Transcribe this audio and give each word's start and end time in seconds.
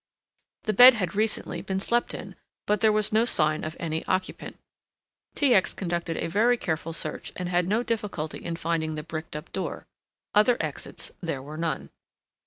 The 0.63 0.73
bed 0.73 0.95
had 0.95 1.13
recently 1.13 1.61
been 1.61 1.79
slept 1.79 2.15
in, 2.15 2.35
but 2.65 2.81
there 2.81 2.91
was 2.91 3.13
no 3.13 3.23
sign 3.23 3.63
of 3.63 3.77
any 3.79 4.03
occupant. 4.07 4.57
T. 5.35 5.53
X. 5.53 5.75
conducted 5.75 6.17
a 6.17 6.25
very 6.27 6.57
careful 6.57 6.91
search 6.91 7.31
and 7.35 7.47
had 7.49 7.67
no 7.67 7.83
difficulty 7.83 8.39
in 8.39 8.55
finding 8.55 8.95
the 8.95 9.03
bricked 9.03 9.35
up 9.35 9.51
door. 9.53 9.85
Other 10.33 10.57
exits 10.59 11.11
there 11.21 11.43
were 11.43 11.55
none. 11.55 11.91